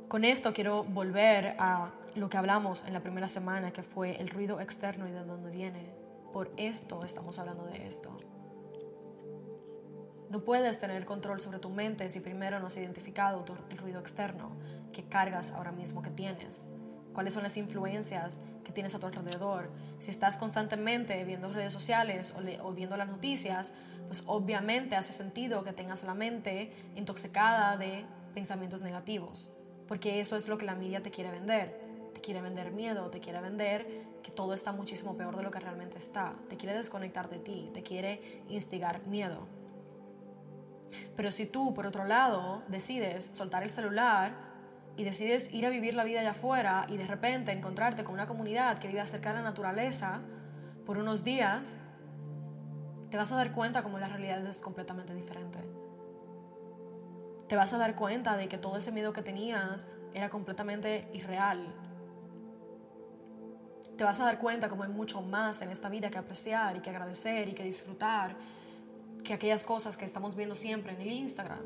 Con 0.09 0.25
esto 0.25 0.55
quiero 0.55 0.85
volver 0.85 1.55
a 1.59 1.91
lo 2.15 2.31
que 2.31 2.39
hablamos 2.39 2.85
en 2.85 2.93
la 2.95 3.01
primera 3.01 3.29
semana, 3.29 3.73
que 3.73 3.83
fue 3.83 4.21
el 4.21 4.29
ruido 4.31 4.61
externo 4.61 5.07
y 5.07 5.11
de 5.11 5.25
dónde 5.25 5.51
viene. 5.51 5.93
Por 6.33 6.51
esto 6.57 7.05
estamos 7.05 7.39
hablando 7.39 7.65
de 7.65 7.87
esto. 7.87 8.17
No 10.31 10.45
puedes 10.45 10.79
tener 10.79 11.05
control 11.05 11.41
sobre 11.41 11.59
tu 11.59 11.71
mente 11.71 12.09
si 12.09 12.21
primero 12.21 12.59
no 12.61 12.67
has 12.67 12.77
identificado 12.77 13.45
el 13.71 13.79
ruido 13.79 14.01
externo 14.01 14.51
que 14.93 15.05
cargas 15.05 15.53
ahora 15.53 15.73
mismo 15.73 16.03
que 16.03 16.11
tienes. 16.11 16.67
Cuáles 17.19 17.35
son 17.35 17.43
las 17.43 17.57
influencias 17.57 18.39
que 18.63 18.71
tienes 18.71 18.95
a 18.95 19.01
tu 19.01 19.07
alrededor. 19.07 19.71
Si 19.99 20.13
estás 20.13 20.39
constantemente 20.39 21.25
viendo 21.25 21.53
redes 21.53 21.73
sociales 21.73 22.33
o, 22.37 22.69
o 22.69 22.73
viendo 22.73 22.97
las 22.97 23.09
noticias, 23.09 23.75
pues 24.07 24.23
obviamente 24.27 24.95
hace 24.95 25.13
sentido 25.13 25.65
que 25.65 25.73
tengas 25.73 26.05
la 26.05 26.15
mente 26.15 26.73
intoxicada 26.95 27.77
de 27.77 28.05
pensamientos 28.35 28.83
negativos, 28.83 29.51
porque 29.89 30.21
eso 30.21 30.37
es 30.37 30.47
lo 30.47 30.59
que 30.59 30.65
la 30.65 30.77
media 30.77 31.03
te 31.03 31.11
quiere 31.11 31.33
vender. 31.33 31.81
Te 32.15 32.21
quiere 32.21 32.41
vender 32.41 32.71
miedo, 32.71 33.11
te 33.11 33.19
quiere 33.19 33.41
vender 33.41 34.05
que 34.23 34.31
todo 34.31 34.55
está 34.55 34.71
muchísimo 34.71 35.17
peor 35.17 35.37
de 35.37 35.43
lo 35.43 35.51
que 35.51 35.59
realmente 35.59 35.99
está. 35.99 36.37
Te 36.49 36.57
quiere 36.57 36.77
desconectar 36.77 37.29
de 37.29 37.41
ti, 37.41 37.69
te 37.75 37.83
quiere 37.83 38.45
instigar 38.49 39.05
miedo. 39.09 39.49
Pero 41.17 41.33
si 41.33 41.47
tú, 41.47 41.75
por 41.75 41.85
otro 41.85 42.05
lado, 42.05 42.63
decides 42.69 43.25
soltar 43.25 43.65
el 43.65 43.71
celular 43.71 44.48
y 44.99 45.05
decides 45.05 45.55
ir 45.55 45.65
a 45.65 45.71
vivir 45.71 45.95
la 45.95 46.03
vida 46.03 46.21
allá 46.21 46.33
afuera 46.33 46.85
y 46.89 46.97
de 46.97 47.07
repente 47.07 47.53
encontrarte 47.53 48.03
con 48.03 48.15
una 48.15 48.27
comunidad 48.27 48.79
que 48.79 48.89
vive 48.89 49.07
cerca 49.07 49.29
de 49.31 49.37
la 49.37 49.43
naturaleza 49.43 50.21
por 50.85 50.99
unos 50.99 51.23
días, 51.23 51.79
te 53.09 53.17
vas 53.17 53.31
a 53.31 53.37
dar 53.37 53.53
cuenta 53.53 53.85
como 53.85 54.01
la 54.01 54.09
realidad 54.09 54.45
es 54.45 54.61
completamente 54.61 55.15
diferente. 55.15 55.61
Te 57.47 57.55
vas 57.55 57.73
a 57.73 57.79
dar 57.79 57.95
cuenta 57.95 58.37
de 58.37 58.49
que 58.49 58.59
todo 58.59 58.77
ese 58.77 58.91
miedo 58.91 59.13
que 59.13 59.23
tenías 59.23 59.89
era 60.15 60.29
completamente 60.31 61.09
irreal. 61.13 61.73
Te 63.97 64.03
vas 64.03 64.19
a 64.19 64.25
dar 64.25 64.41
cuenta 64.41 64.69
como 64.69 64.83
hay 64.83 64.91
mucho 64.91 65.23
más 65.23 65.63
en 65.63 65.71
esta 65.71 65.89
vida 65.89 66.11
que 66.11 66.19
apreciar 66.19 66.77
y 66.77 66.81
que 66.81 66.91
agradecer 66.91 67.49
y 67.49 67.53
que 67.53 67.63
disfrutar 67.63 68.35
que 69.23 69.33
aquellas 69.33 69.63
cosas 69.63 69.97
que 69.97 70.05
estamos 70.05 70.35
viendo 70.35 70.57
siempre 70.57 70.93
en 70.93 71.01
el 71.03 71.13
Instagram, 71.13 71.63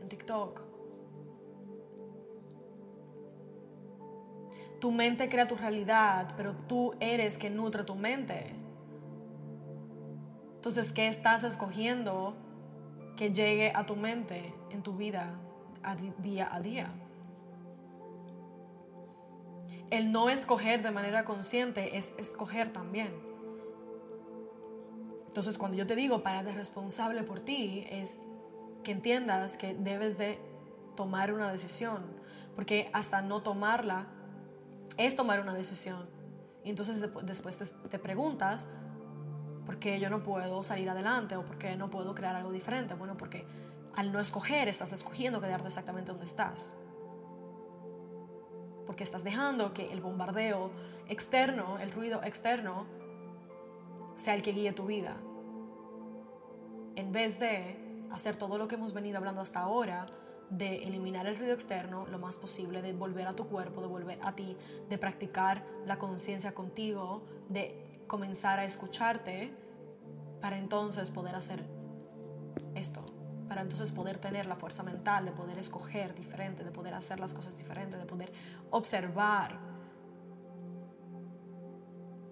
en 0.00 0.08
TikTok. 0.08 0.67
Tu 4.80 4.92
mente 4.92 5.28
crea 5.28 5.48
tu 5.48 5.56
realidad, 5.56 6.32
pero 6.36 6.54
tú 6.68 6.94
eres 7.00 7.38
quien 7.38 7.56
nutre 7.56 7.84
tu 7.84 7.94
mente. 7.94 8.54
Entonces, 10.54 10.92
¿qué 10.92 11.08
estás 11.08 11.44
escogiendo 11.44 12.34
que 13.16 13.32
llegue 13.32 13.72
a 13.74 13.86
tu 13.86 13.96
mente 13.96 14.54
en 14.70 14.82
tu 14.82 14.96
vida 14.96 15.34
día 16.18 16.48
a 16.52 16.60
día? 16.60 16.90
El 19.90 20.12
no 20.12 20.28
escoger 20.28 20.82
de 20.82 20.90
manera 20.90 21.24
consciente 21.24 21.96
es 21.96 22.12
escoger 22.18 22.72
también. 22.72 23.12
Entonces, 25.28 25.56
cuando 25.56 25.76
yo 25.76 25.86
te 25.86 25.96
digo 25.96 26.22
para 26.22 26.42
de 26.42 26.52
responsable 26.52 27.22
por 27.22 27.40
ti, 27.40 27.86
es 27.90 28.18
que 28.82 28.92
entiendas 28.92 29.56
que 29.56 29.74
debes 29.74 30.18
de 30.18 30.38
tomar 30.96 31.32
una 31.32 31.50
decisión, 31.52 32.02
porque 32.54 32.90
hasta 32.92 33.22
no 33.22 33.42
tomarla 33.42 34.08
es 34.98 35.16
tomar 35.16 35.40
una 35.40 35.54
decisión. 35.54 36.06
Y 36.64 36.70
entonces 36.70 37.02
después 37.22 37.58
te, 37.90 37.98
preguntas, 37.98 38.68
¿por 39.64 39.78
qué 39.78 39.98
yo 39.98 40.10
no 40.10 40.22
puedo 40.22 40.62
salir 40.62 40.90
adelante 40.90 41.36
o 41.36 41.44
por 41.44 41.56
qué 41.56 41.76
no 41.76 41.88
puedo 41.88 42.14
crear 42.14 42.36
algo 42.36 42.52
diferente? 42.52 42.92
Bueno, 42.94 43.16
porque 43.16 43.46
al 43.94 44.12
no 44.12 44.20
escoger 44.20 44.68
estás 44.68 44.92
escogiendo 44.92 45.40
quedarte 45.40 45.68
exactamente 45.68 46.10
donde 46.10 46.26
estás. 46.26 46.76
Porque 48.86 49.04
estás 49.04 49.24
dejando 49.24 49.72
que 49.72 49.90
el 49.90 50.00
bombardeo 50.00 50.70
externo, 51.08 51.78
el 51.78 51.92
ruido 51.92 52.22
externo, 52.22 52.86
sea 54.16 54.34
el 54.34 54.42
que 54.42 54.52
guíe 54.52 54.72
tu 54.72 54.84
vida 54.84 55.16
en 56.98 57.12
vez 57.12 57.38
de 57.38 57.76
hacer 58.10 58.34
todo 58.34 58.58
lo 58.58 58.66
que 58.66 58.74
hemos 58.74 58.92
venido 58.92 59.18
hablando 59.18 59.40
hasta 59.40 59.60
ahora, 59.60 60.04
de 60.50 60.84
eliminar 60.84 61.26
el 61.26 61.36
ruido 61.36 61.52
externo 61.52 62.06
lo 62.06 62.18
más 62.18 62.36
posible, 62.36 62.82
de 62.82 62.92
volver 62.92 63.26
a 63.26 63.34
tu 63.34 63.46
cuerpo, 63.48 63.80
de 63.80 63.86
volver 63.86 64.18
a 64.22 64.34
ti, 64.34 64.56
de 64.88 64.98
practicar 64.98 65.64
la 65.86 65.98
conciencia 65.98 66.54
contigo, 66.54 67.22
de 67.48 68.02
comenzar 68.06 68.58
a 68.58 68.64
escucharte 68.64 69.52
para 70.40 70.58
entonces 70.58 71.10
poder 71.10 71.34
hacer 71.34 71.62
esto, 72.74 73.04
para 73.48 73.60
entonces 73.60 73.92
poder 73.92 74.18
tener 74.18 74.46
la 74.46 74.56
fuerza 74.56 74.82
mental, 74.82 75.26
de 75.26 75.32
poder 75.32 75.58
escoger 75.58 76.14
diferente, 76.14 76.64
de 76.64 76.70
poder 76.70 76.94
hacer 76.94 77.20
las 77.20 77.34
cosas 77.34 77.56
diferentes, 77.56 77.98
de 77.98 78.06
poder 78.06 78.32
observar, 78.70 79.58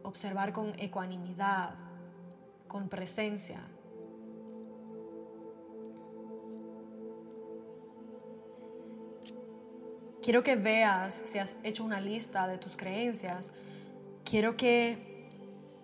observar 0.03 0.53
con 0.53 0.79
ecuanimidad, 0.79 1.75
con 2.67 2.89
presencia 2.89 3.61
Quiero 10.27 10.43
que 10.43 10.57
veas 10.57 11.15
si 11.15 11.39
has 11.39 11.57
hecho 11.63 11.85
una 11.85 12.01
lista 12.01 12.49
de 12.49 12.59
tus 12.59 12.77
creencias. 12.77 13.53
Quiero 14.25 14.57
que 14.57 15.29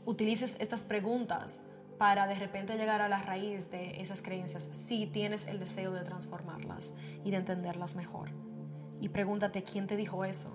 utilices 0.04 0.56
estas 0.58 0.82
preguntas 0.82 1.62
para 1.96 2.26
de 2.26 2.34
repente 2.34 2.76
llegar 2.76 3.02
a 3.02 3.08
la 3.08 3.22
raíz 3.22 3.70
de 3.70 4.00
esas 4.00 4.20
creencias 4.20 4.64
si 4.64 5.06
tienes 5.06 5.46
el 5.46 5.60
deseo 5.60 5.92
de 5.92 6.02
transformarlas 6.02 6.96
y 7.24 7.30
de 7.30 7.36
entenderlas 7.36 7.94
mejor. 7.94 8.30
Y 9.00 9.10
pregúntate 9.10 9.62
quién 9.62 9.86
te 9.86 9.96
dijo 9.96 10.24
eso. 10.24 10.50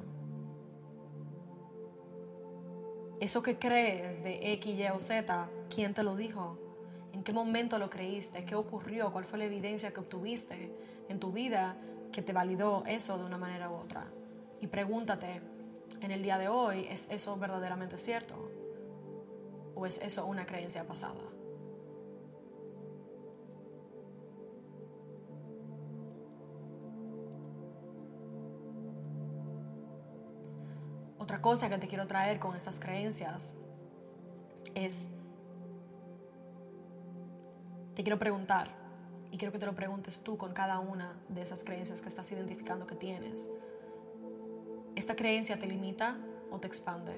Eso 3.21 3.41
que 3.41 3.57
crees 3.57 4.21
de 4.21 4.51
X, 4.51 4.77
Y 4.77 4.85
o 4.89 4.99
Z, 4.99 5.49
¿quién 5.73 5.93
te 5.93 6.03
lo 6.03 6.17
dijo? 6.17 6.59
¿En 7.13 7.23
qué 7.23 7.31
momento 7.31 7.79
lo 7.79 7.89
creíste? 7.89 8.43
¿Qué 8.43 8.55
ocurrió? 8.55 9.13
¿Cuál 9.13 9.23
fue 9.23 9.39
la 9.39 9.45
evidencia 9.45 9.93
que 9.93 10.01
obtuviste 10.01 10.73
en 11.07 11.21
tu 11.21 11.31
vida 11.31 11.77
que 12.11 12.21
te 12.21 12.33
validó 12.33 12.83
eso 12.85 13.17
de 13.17 13.25
una 13.25 13.37
manera 13.37 13.69
u 13.69 13.75
otra. 13.75 14.07
Y 14.61 14.67
pregúntate, 14.67 15.41
en 16.01 16.11
el 16.11 16.21
día 16.21 16.37
de 16.37 16.47
hoy, 16.47 16.87
¿es 16.89 17.09
eso 17.09 17.37
verdaderamente 17.37 17.97
cierto? 17.97 18.35
¿O 19.75 19.85
es 19.85 20.01
eso 20.01 20.25
una 20.25 20.45
creencia 20.45 20.85
pasada? 20.85 21.21
Otra 31.17 31.41
cosa 31.41 31.69
que 31.69 31.77
te 31.77 31.87
quiero 31.87 32.07
traer 32.07 32.39
con 32.39 32.55
estas 32.55 32.79
creencias 32.79 33.57
es, 34.75 35.09
te 37.95 38.03
quiero 38.03 38.17
preguntar, 38.17 38.76
y 39.31 39.37
quiero 39.37 39.51
que 39.51 39.59
te 39.59 39.65
lo 39.65 39.75
preguntes 39.75 40.21
tú 40.23 40.37
con 40.37 40.53
cada 40.53 40.79
una 40.79 41.19
de 41.29 41.41
esas 41.41 41.63
creencias 41.63 42.01
que 42.01 42.09
estás 42.09 42.31
identificando 42.31 42.87
que 42.87 42.95
tienes. 42.95 43.51
¿Esta 44.95 45.15
creencia 45.15 45.59
te 45.59 45.67
limita 45.67 46.17
o 46.51 46.59
te 46.59 46.67
expande? 46.67 47.13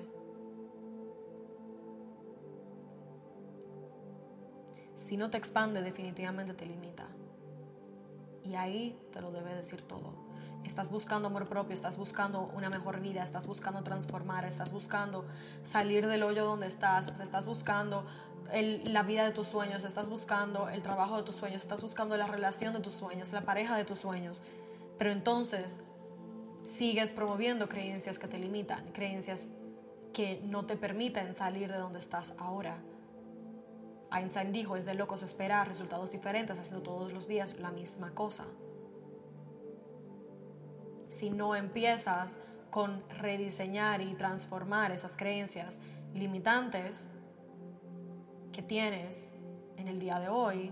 Si 4.95 5.15
no 5.15 5.29
te 5.29 5.37
expande, 5.37 5.81
definitivamente 5.81 6.53
te 6.53 6.65
limita. 6.65 7.07
Y 8.43 8.55
ahí 8.55 8.99
te 9.11 9.21
lo 9.21 9.31
debe 9.31 9.55
decir 9.55 9.81
todo. 9.83 10.28
Estás 10.69 10.91
buscando 10.91 11.29
amor 11.29 11.47
propio, 11.47 11.73
estás 11.73 11.97
buscando 11.97 12.51
una 12.55 12.69
mejor 12.69 13.01
vida, 13.01 13.23
estás 13.23 13.47
buscando 13.47 13.83
transformar, 13.83 14.45
estás 14.45 14.71
buscando 14.71 15.25
salir 15.63 16.05
del 16.05 16.21
hoyo 16.21 16.45
donde 16.45 16.67
estás, 16.67 17.19
estás 17.19 17.47
buscando 17.47 18.05
la 18.53 19.01
vida 19.01 19.25
de 19.25 19.31
tus 19.31 19.47
sueños, 19.47 19.83
estás 19.83 20.09
buscando 20.09 20.69
el 20.69 20.83
trabajo 20.83 21.17
de 21.17 21.23
tus 21.23 21.37
sueños, 21.37 21.63
estás 21.63 21.81
buscando 21.81 22.15
la 22.17 22.27
relación 22.27 22.75
de 22.75 22.81
tus 22.81 22.93
sueños, 22.93 23.33
la 23.33 23.41
pareja 23.41 23.75
de 23.77 23.83
tus 23.83 23.97
sueños. 23.97 24.43
Pero 24.99 25.11
entonces 25.11 25.79
sigues 26.63 27.11
promoviendo 27.13 27.67
creencias 27.67 28.19
que 28.19 28.27
te 28.27 28.37
limitan, 28.37 28.91
creencias 28.91 29.47
que 30.13 30.39
no 30.43 30.67
te 30.67 30.77
permiten 30.77 31.33
salir 31.33 31.71
de 31.71 31.79
donde 31.79 31.97
estás 31.97 32.35
ahora. 32.37 32.77
Einstein 34.11 34.51
dijo, 34.51 34.75
es 34.75 34.85
de 34.85 34.93
locos 34.93 35.23
esperar 35.23 35.67
resultados 35.67 36.11
diferentes 36.11 36.59
haciendo 36.59 36.83
todos 36.83 37.11
los 37.11 37.27
días 37.27 37.57
la 37.57 37.71
misma 37.71 38.11
cosa. 38.13 38.45
Si 41.09 41.29
no 41.29 41.55
empiezas 41.55 42.39
con 42.69 43.03
rediseñar 43.09 44.01
y 44.01 44.13
transformar 44.13 44.91
esas 44.91 45.17
creencias 45.17 45.79
limitantes 46.13 47.09
que 48.51 48.61
tienes 48.61 49.33
en 49.77 49.87
el 49.87 49.99
día 49.99 50.19
de 50.19 50.29
hoy, 50.29 50.71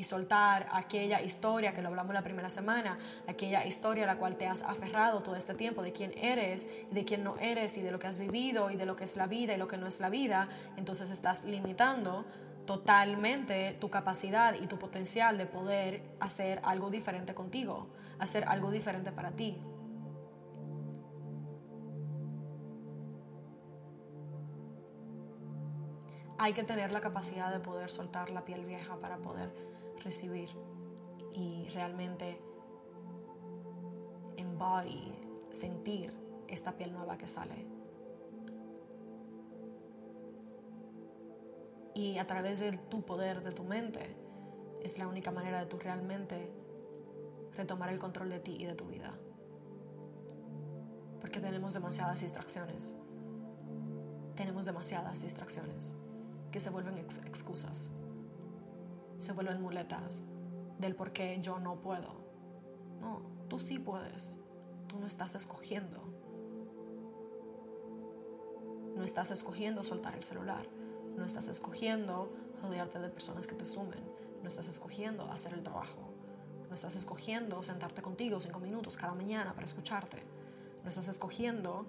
y 0.00 0.04
soltar 0.04 0.66
aquella 0.72 1.20
historia 1.20 1.74
que 1.74 1.82
lo 1.82 1.88
hablamos 1.88 2.14
la 2.14 2.22
primera 2.22 2.48
semana, 2.48 2.98
aquella 3.28 3.66
historia 3.66 4.04
a 4.04 4.06
la 4.06 4.16
cual 4.16 4.36
te 4.36 4.46
has 4.46 4.62
aferrado 4.62 5.22
todo 5.22 5.36
este 5.36 5.52
tiempo 5.52 5.82
de 5.82 5.92
quién 5.92 6.12
eres 6.16 6.70
y 6.90 6.94
de 6.94 7.04
quién 7.04 7.22
no 7.22 7.36
eres 7.38 7.76
y 7.76 7.82
de 7.82 7.90
lo 7.90 7.98
que 7.98 8.06
has 8.06 8.18
vivido 8.18 8.70
y 8.70 8.76
de 8.76 8.86
lo 8.86 8.96
que 8.96 9.04
es 9.04 9.16
la 9.16 9.26
vida 9.26 9.54
y 9.54 9.58
lo 9.58 9.68
que 9.68 9.76
no 9.76 9.86
es 9.86 10.00
la 10.00 10.08
vida, 10.08 10.48
entonces 10.78 11.10
estás 11.10 11.44
limitando 11.44 12.24
totalmente 12.64 13.76
tu 13.80 13.90
capacidad 13.90 14.54
y 14.54 14.66
tu 14.68 14.78
potencial 14.78 15.36
de 15.36 15.44
poder 15.44 16.02
hacer 16.20 16.60
algo 16.62 16.88
diferente 16.88 17.34
contigo, 17.34 17.88
hacer 18.20 18.44
algo 18.44 18.70
diferente 18.70 19.10
para 19.10 19.32
ti. 19.32 19.58
Hay 26.38 26.52
que 26.52 26.62
tener 26.62 26.94
la 26.94 27.00
capacidad 27.00 27.52
de 27.52 27.60
poder 27.60 27.90
soltar 27.90 28.30
la 28.30 28.44
piel 28.44 28.64
vieja 28.64 28.96
para 28.96 29.18
poder 29.18 29.52
recibir 30.02 30.50
y 31.34 31.68
realmente 31.74 32.40
embody, 34.36 35.12
sentir 35.50 36.14
esta 36.48 36.72
piel 36.72 36.92
nueva 36.92 37.18
que 37.18 37.28
sale. 37.28 37.66
Y 41.94 42.18
a 42.18 42.26
través 42.26 42.60
de 42.60 42.72
tu 42.72 43.02
poder, 43.02 43.42
de 43.42 43.52
tu 43.52 43.64
mente, 43.64 44.16
es 44.82 44.98
la 44.98 45.08
única 45.08 45.30
manera 45.30 45.60
de 45.60 45.66
tú 45.66 45.78
realmente 45.78 46.50
retomar 47.60 47.90
el 47.90 47.98
control 47.98 48.30
de 48.30 48.40
ti 48.40 48.56
y 48.58 48.66
de 48.66 48.74
tu 48.74 48.86
vida. 48.86 49.12
Porque 51.20 51.40
tenemos 51.40 51.74
demasiadas 51.74 52.20
distracciones. 52.20 52.96
Tenemos 54.34 54.66
demasiadas 54.66 55.22
distracciones 55.22 55.94
que 56.50 56.60
se 56.60 56.70
vuelven 56.70 56.98
excusas 56.98 57.90
se 59.20 59.32
vuelven 59.32 59.60
muletas 59.60 60.24
del 60.78 60.96
por 60.96 61.12
qué 61.12 61.38
yo 61.42 61.60
no 61.60 61.82
puedo. 61.82 62.14
No, 63.00 63.20
tú 63.48 63.60
sí 63.60 63.78
puedes. 63.78 64.40
Tú 64.88 64.98
no 64.98 65.06
estás 65.06 65.34
escogiendo. 65.34 65.98
No 68.96 69.04
estás 69.04 69.30
escogiendo 69.30 69.84
soltar 69.84 70.14
el 70.16 70.24
celular. 70.24 70.66
No 71.16 71.26
estás 71.26 71.48
escogiendo 71.48 72.32
rodearte 72.62 72.98
de 72.98 73.10
personas 73.10 73.46
que 73.46 73.54
te 73.54 73.66
sumen. 73.66 74.02
No 74.42 74.48
estás 74.48 74.68
escogiendo 74.68 75.30
hacer 75.30 75.52
el 75.52 75.62
trabajo. 75.62 76.09
No 76.70 76.76
estás 76.76 76.94
escogiendo 76.94 77.64
sentarte 77.64 78.00
contigo 78.00 78.40
cinco 78.40 78.60
minutos 78.60 78.96
cada 78.96 79.12
mañana 79.12 79.54
para 79.54 79.66
escucharte. 79.66 80.22
No 80.84 80.88
estás 80.88 81.08
escogiendo 81.08 81.84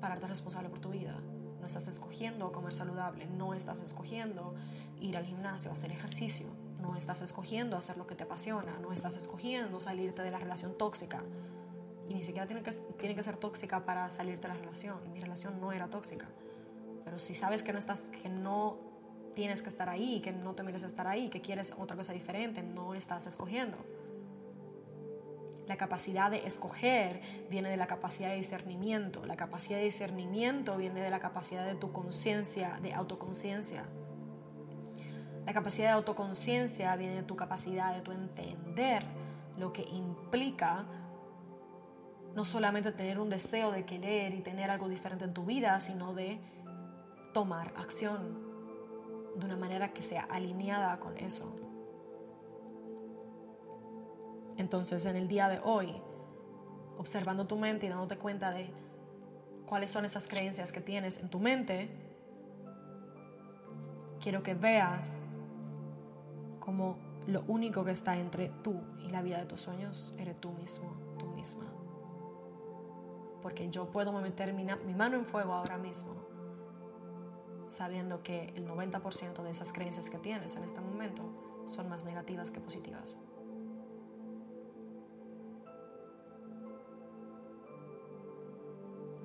pararte 0.00 0.28
responsable 0.28 0.68
por 0.68 0.78
tu 0.78 0.90
vida. 0.90 1.20
No 1.60 1.66
estás 1.66 1.88
escogiendo 1.88 2.52
comer 2.52 2.72
saludable. 2.72 3.26
No 3.26 3.54
estás 3.54 3.82
escogiendo 3.82 4.54
ir 5.00 5.16
al 5.16 5.24
gimnasio, 5.24 5.72
hacer 5.72 5.90
ejercicio. 5.90 6.46
No 6.80 6.94
estás 6.94 7.22
escogiendo 7.22 7.76
hacer 7.76 7.96
lo 7.96 8.06
que 8.06 8.14
te 8.14 8.22
apasiona. 8.22 8.78
No 8.78 8.92
estás 8.92 9.16
escogiendo 9.16 9.80
salirte 9.80 10.22
de 10.22 10.30
la 10.30 10.38
relación 10.38 10.78
tóxica. 10.78 11.24
Y 12.08 12.14
ni 12.14 12.22
siquiera 12.22 12.46
tiene 12.46 12.62
que, 12.62 12.70
tiene 12.70 13.16
que 13.16 13.22
ser 13.24 13.36
tóxica 13.36 13.84
para 13.84 14.12
salirte 14.12 14.42
de 14.42 14.54
la 14.54 14.60
relación. 14.60 15.12
Mi 15.12 15.20
relación 15.20 15.60
no 15.60 15.72
era 15.72 15.88
tóxica. 15.88 16.28
Pero 17.04 17.18
si 17.18 17.34
sabes 17.34 17.64
que 17.64 17.72
no, 17.72 17.80
estás, 17.80 18.10
que 18.22 18.28
no 18.28 18.76
tienes 19.34 19.60
que 19.60 19.70
estar 19.70 19.88
ahí, 19.88 20.20
que 20.20 20.30
no 20.30 20.54
te 20.54 20.62
mereces 20.62 20.90
estar 20.90 21.08
ahí, 21.08 21.30
que 21.30 21.40
quieres 21.40 21.74
otra 21.76 21.96
cosa 21.96 22.12
diferente, 22.12 22.62
no 22.62 22.94
estás 22.94 23.26
escogiendo. 23.26 23.76
La 25.66 25.76
capacidad 25.76 26.30
de 26.30 26.46
escoger 26.46 27.20
viene 27.50 27.70
de 27.70 27.76
la 27.76 27.86
capacidad 27.86 28.28
de 28.28 28.36
discernimiento. 28.36 29.24
La 29.24 29.36
capacidad 29.36 29.78
de 29.78 29.84
discernimiento 29.84 30.76
viene 30.76 31.00
de 31.00 31.10
la 31.10 31.20
capacidad 31.20 31.64
de 31.64 31.74
tu 31.74 31.92
conciencia, 31.92 32.78
de 32.82 32.92
autoconciencia. 32.92 33.84
La 35.46 35.52
capacidad 35.52 35.88
de 35.88 35.92
autoconciencia 35.94 36.94
viene 36.96 37.16
de 37.16 37.22
tu 37.22 37.36
capacidad 37.36 37.94
de 37.94 38.00
tu 38.00 38.12
entender 38.12 39.04
lo 39.56 39.72
que 39.72 39.82
implica 39.82 40.84
no 42.34 42.44
solamente 42.44 42.90
tener 42.92 43.18
un 43.18 43.30
deseo 43.30 43.70
de 43.70 43.84
querer 43.84 44.34
y 44.34 44.40
tener 44.40 44.70
algo 44.70 44.88
diferente 44.88 45.24
en 45.24 45.32
tu 45.32 45.44
vida, 45.44 45.78
sino 45.80 46.14
de 46.14 46.40
tomar 47.32 47.72
acción 47.76 48.38
de 49.36 49.44
una 49.44 49.56
manera 49.56 49.92
que 49.92 50.02
sea 50.02 50.22
alineada 50.22 50.98
con 50.98 51.16
eso. 51.18 51.63
Entonces, 54.56 55.04
en 55.06 55.16
el 55.16 55.28
día 55.28 55.48
de 55.48 55.60
hoy, 55.62 55.94
observando 56.98 57.46
tu 57.46 57.56
mente 57.56 57.86
y 57.86 57.88
dándote 57.88 58.16
cuenta 58.16 58.50
de 58.50 58.70
cuáles 59.66 59.90
son 59.90 60.04
esas 60.04 60.28
creencias 60.28 60.72
que 60.72 60.80
tienes 60.80 61.20
en 61.20 61.28
tu 61.28 61.40
mente, 61.40 61.90
quiero 64.20 64.42
que 64.42 64.54
veas 64.54 65.20
como 66.60 66.96
lo 67.26 67.42
único 67.48 67.84
que 67.84 67.90
está 67.90 68.16
entre 68.16 68.50
tú 68.62 68.80
y 69.00 69.10
la 69.10 69.22
vida 69.22 69.38
de 69.38 69.46
tus 69.46 69.62
sueños 69.62 70.14
eres 70.18 70.40
tú 70.40 70.50
mismo, 70.50 70.94
tú 71.18 71.26
misma. 71.26 71.64
Porque 73.42 73.68
yo 73.70 73.90
puedo 73.90 74.12
meter 74.12 74.52
mi, 74.52 74.64
mi 74.64 74.94
mano 74.94 75.16
en 75.16 75.24
fuego 75.24 75.52
ahora 75.52 75.76
mismo, 75.76 76.14
sabiendo 77.66 78.22
que 78.22 78.52
el 78.56 78.66
90% 78.66 79.42
de 79.42 79.50
esas 79.50 79.72
creencias 79.72 80.08
que 80.08 80.18
tienes 80.18 80.56
en 80.56 80.64
este 80.64 80.80
momento 80.80 81.22
son 81.66 81.88
más 81.88 82.04
negativas 82.04 82.50
que 82.50 82.60
positivas. 82.60 83.18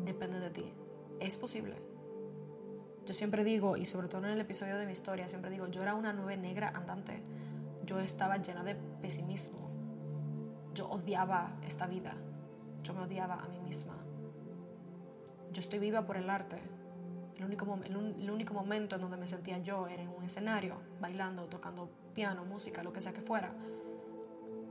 Depende 0.03 0.39
de 0.39 0.49
ti. 0.49 0.73
Es 1.19 1.37
posible. 1.37 1.75
Yo 3.05 3.13
siempre 3.13 3.43
digo, 3.43 3.75
y 3.75 3.85
sobre 3.85 4.07
todo 4.07 4.25
en 4.25 4.31
el 4.31 4.41
episodio 4.41 4.77
de 4.77 4.85
mi 4.85 4.91
historia, 4.91 5.27
siempre 5.27 5.49
digo, 5.49 5.67
yo 5.67 5.81
era 5.81 5.95
una 5.95 6.13
nube 6.13 6.37
negra 6.37 6.69
andante. 6.69 7.21
Yo 7.85 7.99
estaba 7.99 8.37
llena 8.37 8.63
de 8.63 8.75
pesimismo. 8.75 9.69
Yo 10.75 10.87
odiaba 10.89 11.57
esta 11.65 11.87
vida. 11.87 12.15
Yo 12.83 12.93
me 12.93 13.01
odiaba 13.01 13.35
a 13.35 13.47
mí 13.47 13.59
misma. 13.59 13.97
Yo 15.51 15.61
estoy 15.61 15.79
viva 15.79 16.05
por 16.05 16.17
el 16.17 16.29
arte. 16.29 16.59
El 17.37 17.45
único, 17.45 17.79
el 17.83 18.29
único 18.29 18.53
momento 18.53 18.95
en 18.95 19.01
donde 19.01 19.17
me 19.17 19.27
sentía 19.27 19.57
yo 19.59 19.87
era 19.87 20.03
en 20.03 20.09
un 20.09 20.23
escenario, 20.23 20.75
bailando, 20.99 21.45
tocando 21.45 21.89
piano, 22.13 22.45
música, 22.45 22.83
lo 22.83 22.93
que 22.93 23.01
sea 23.01 23.13
que 23.13 23.21
fuera. 23.21 23.51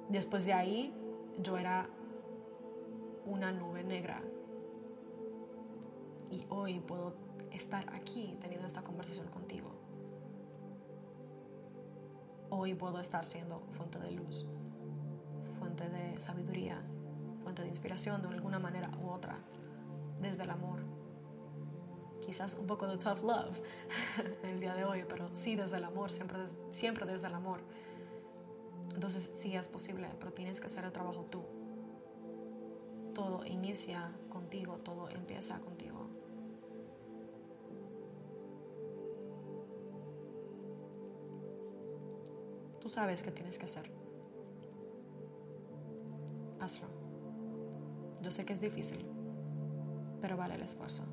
Después 0.09 0.45
de 0.45 0.53
ahí, 0.53 0.95
yo 1.39 1.59
era 1.59 1.89
una 3.27 3.53
nube 3.53 3.83
negra. 3.85 4.23
Y 6.31 6.45
hoy 6.51 6.81
puedo 6.81 7.15
estar 7.53 7.87
aquí 7.95 8.37
teniendo 8.41 8.67
esta 8.67 8.83
conversación 8.83 9.27
contigo. 9.29 9.71
Hoy 12.51 12.75
puedo 12.75 12.99
estar 12.99 13.25
siendo 13.25 13.61
fuente 13.73 13.99
de 13.99 14.11
luz, 14.13 14.47
fuente 15.59 15.89
de 15.89 16.19
sabiduría, 16.21 16.81
fuente 17.43 17.63
de 17.63 17.69
inspiración 17.69 18.23
de 18.23 18.29
alguna 18.29 18.59
manera 18.59 18.91
u 19.03 19.09
otra, 19.09 19.39
desde 20.21 20.45
el 20.45 20.51
amor. 20.51 20.81
Quizás 22.25 22.55
un 22.55 22.67
poco 22.67 22.87
de 22.87 22.99
tough 22.99 23.23
love 23.23 23.59
el 24.43 24.61
día 24.61 24.75
de 24.75 24.85
hoy, 24.85 25.05
pero 25.09 25.29
sí 25.35 25.57
desde 25.57 25.77
el 25.77 25.85
amor, 25.85 26.11
siempre, 26.11 26.39
siempre 26.71 27.07
desde 27.07 27.27
el 27.29 27.35
amor. 27.35 27.61
Entonces 28.95 29.31
sí 29.35 29.55
es 29.55 29.69
posible, 29.69 30.09
pero 30.19 30.33
tienes 30.33 30.61
que 30.61 30.67
hacer 30.67 30.85
el 30.85 30.93
trabajo 30.93 31.25
tú. 31.31 31.43
Todo 33.15 33.45
inicia 33.47 34.11
contigo, 34.29 34.79
todo 34.85 35.09
empieza 35.11 35.59
contigo. 35.61 35.78
Sabes 42.89 43.23
que 43.23 43.31
tienes 43.31 43.59
que 43.59 43.65
hacer. 43.65 43.91
Hazlo. 46.61 46.89
Yo 48.23 48.31
sé 48.31 48.45
que 48.45 48.53
es 48.53 48.61
difícil, 48.61 49.07
pero 50.21 50.37
vale 50.37 50.55
el 50.55 50.63
esfuerzo. 50.63 51.05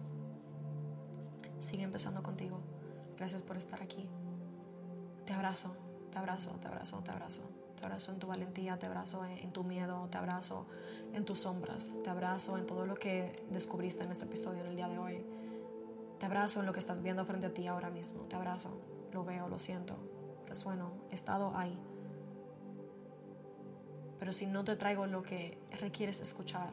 Sigue 1.59 1.83
empezando 1.83 2.21
contigo. 2.23 2.59
Gracias 3.17 3.41
por 3.41 3.57
estar 3.57 3.81
aquí. 3.81 4.07
Te 5.25 5.33
abrazo, 5.33 5.75
te 6.11 6.17
abrazo, 6.17 6.51
te 6.61 6.67
abrazo, 6.67 7.01
te 7.03 7.11
abrazo. 7.11 7.49
Te 7.75 7.85
abrazo 7.85 8.11
en 8.13 8.19
tu 8.19 8.27
valentía, 8.27 8.79
te 8.79 8.85
abrazo 8.85 9.25
en, 9.25 9.51
tu 9.51 9.63
miedo, 9.63 10.07
te 10.09 10.17
abrazo 10.17 10.65
en 11.13 11.25
tus 11.25 11.39
sombras, 11.39 11.95
te 12.03 12.09
abrazo 12.09 12.57
en 12.57 12.65
todo 12.65 12.85
lo 12.85 12.95
que 12.95 13.45
descubriste 13.51 14.03
en 14.03 14.11
este 14.11 14.25
episodio 14.25 14.61
en 14.61 14.67
el 14.67 14.75
día 14.75 14.87
de 14.87 14.97
hoy. 14.97 15.25
Te 16.17 16.25
abrazo 16.25 16.61
en 16.61 16.65
lo 16.65 16.73
que 16.73 16.79
estás 16.79 17.03
viendo 17.03 17.25
frente 17.25 17.47
a 17.47 17.53
ti 17.53 17.67
ahora 17.67 17.89
mismo. 17.89 18.23
Te 18.23 18.37
abrazo, 18.37 18.81
lo 19.11 19.25
veo, 19.25 19.49
lo 19.49 19.59
siento, 19.59 19.97
resueno, 20.55 20.89
he 21.11 21.15
estado 21.15 21.51
ahí. 21.53 21.77
Pero 24.17 24.31
si 24.31 24.45
no 24.47 24.63
te 24.63 24.77
traigo 24.77 25.05
lo 25.05 25.21
que 25.21 25.59
requieres 25.81 26.21
escuchar, 26.21 26.69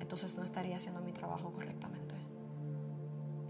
entonces 0.00 0.36
no 0.36 0.42
estaría 0.42 0.74
haciendo 0.74 1.00
mi 1.00 1.12
trabajo 1.12 1.52
correctamente. 1.52 2.16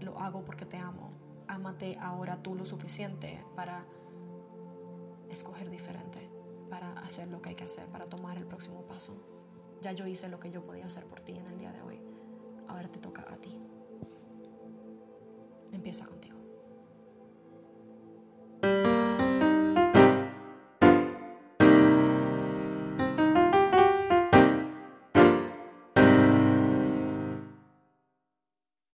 Lo 0.01 0.19
hago 0.19 0.45
porque 0.45 0.65
te 0.65 0.77
amo. 0.77 1.09
ámate 1.47 1.97
ahora 1.99 2.41
tú 2.41 2.55
lo 2.55 2.63
suficiente 2.63 3.43
para 3.55 3.85
escoger 5.29 5.69
diferente, 5.69 6.29
para 6.69 6.91
hacer 6.99 7.27
lo 7.27 7.41
que 7.41 7.49
hay 7.49 7.55
que 7.55 7.65
hacer, 7.65 7.87
para 7.87 8.05
tomar 8.05 8.37
el 8.37 8.45
próximo 8.45 8.83
paso. 8.83 9.13
Ya 9.81 9.93
yo 9.93 10.05
hice 10.05 10.29
lo 10.29 10.39
que 10.39 10.51
yo 10.51 10.63
podía 10.63 10.85
hacer 10.85 11.05
por 11.05 11.21
ti 11.21 11.33
en 11.33 11.47
el 11.47 11.57
día 11.57 11.71
de 11.71 11.81
hoy. 11.81 11.99
Ahora 12.67 12.87
te 12.87 12.99
toca 12.99 13.25
a 13.29 13.37
ti. 13.37 13.57
Empieza 15.71 16.05
con 16.05 16.12